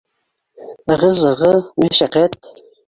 Ығы-зығы, 0.95 1.53
мәшәҡәт... 1.85 2.55